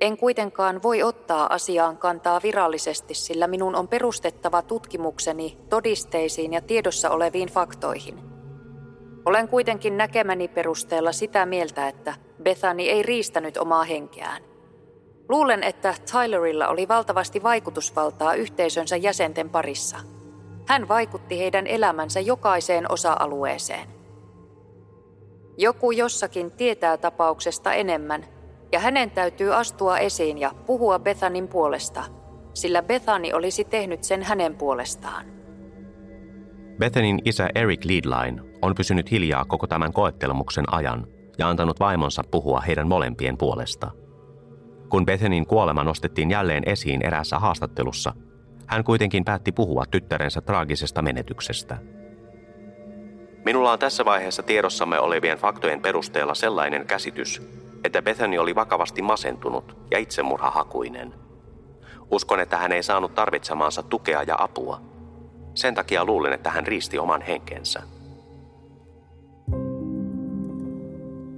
[0.00, 7.10] En kuitenkaan voi ottaa asiaan kantaa virallisesti, sillä minun on perustettava tutkimukseni todisteisiin ja tiedossa
[7.10, 8.18] oleviin faktoihin.
[9.24, 14.42] Olen kuitenkin näkemäni perusteella sitä mieltä, että Bethany ei riistänyt omaa henkeään.
[15.28, 19.96] Luulen, että Tylerilla oli valtavasti vaikutusvaltaa yhteisönsä jäsenten parissa.
[20.68, 23.88] Hän vaikutti heidän elämänsä jokaiseen osa-alueeseen.
[25.58, 28.26] Joku jossakin tietää tapauksesta enemmän,
[28.74, 32.04] ja hänen täytyy astua esiin ja puhua Bethanin puolesta,
[32.54, 35.26] sillä Bethany olisi tehnyt sen hänen puolestaan.
[36.78, 41.06] Bethanin isä Eric Leadline on pysynyt hiljaa koko tämän koettelemuksen ajan
[41.38, 43.90] ja antanut vaimonsa puhua heidän molempien puolesta–
[44.94, 48.12] kun Bethenin kuolema nostettiin jälleen esiin eräässä haastattelussa,
[48.66, 51.78] hän kuitenkin päätti puhua tyttärensä traagisesta menetyksestä.
[53.44, 57.42] Minulla on tässä vaiheessa tiedossamme olevien faktojen perusteella sellainen käsitys,
[57.84, 61.14] että Bethany oli vakavasti masentunut ja itsemurhahakuinen.
[62.10, 64.80] Uskon, että hän ei saanut tarvitsemaansa tukea ja apua.
[65.54, 67.82] Sen takia luulen, että hän riisti oman henkensä.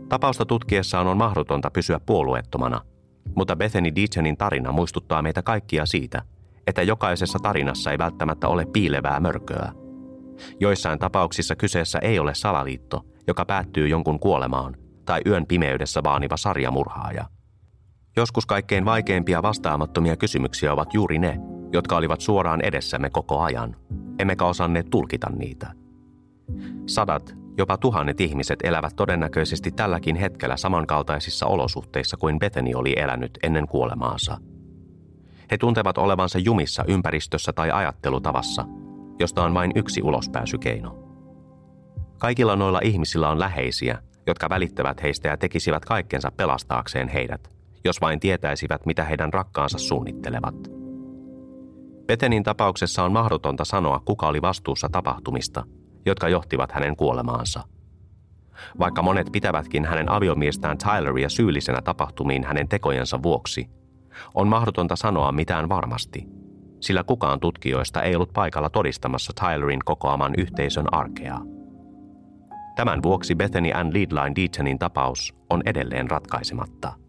[0.09, 2.81] Tapausta tutkiessaan on mahdotonta pysyä puolueettomana–
[3.37, 6.23] mutta Bethany Deachonin tarina muistuttaa meitä kaikkia siitä,
[6.66, 9.73] että jokaisessa tarinassa ei välttämättä ole piilevää mörköä.
[10.60, 14.77] Joissain tapauksissa kyseessä ei ole salaliitto, joka päättyy jonkun kuolemaan,
[15.07, 17.25] tai yön pimeydessä vaaniva sarjamurhaaja.
[18.17, 21.40] Joskus kaikkein vaikeimpia vastaamattomia kysymyksiä ovat juuri ne,
[21.73, 23.77] jotka olivat suoraan edessämme koko ajan,
[24.19, 25.73] emmekä osanneet tulkita niitä.
[26.87, 33.69] Sadat, Jopa tuhannet ihmiset elävät todennäköisesti tälläkin hetkellä samankaltaisissa olosuhteissa kuin Bethany oli elänyt ennen
[33.69, 34.38] kuolemaansa.
[35.50, 38.65] He tuntevat olevansa jumissa ympäristössä tai ajattelutavassa,
[39.19, 40.98] josta on vain yksi ulospääsykeino.
[42.19, 47.50] Kaikilla noilla ihmisillä on läheisiä, jotka välittävät heistä ja tekisivät kaikkensa pelastaakseen heidät,
[47.85, 50.54] jos vain tietäisivät, mitä heidän rakkaansa suunnittelevat.
[52.06, 55.64] Bethenin tapauksessa on mahdotonta sanoa, kuka oli vastuussa tapahtumista,
[56.06, 57.60] jotka johtivat hänen kuolemaansa.
[58.79, 63.70] Vaikka monet pitävätkin hänen aviomiestään Tyleria syyllisenä tapahtumiin hänen tekojensa vuoksi,
[64.35, 66.27] on mahdotonta sanoa mitään varmasti,
[66.81, 71.56] sillä kukaan tutkijoista ei ollut paikalla todistamassa Tylerin kokoaman yhteisön arkea.
[72.77, 77.06] Tämän vuoksi Bethany Ann Leadline Deachonin tapaus on edelleen ratkaisematta.